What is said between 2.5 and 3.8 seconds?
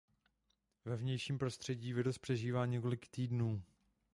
několik týdnů.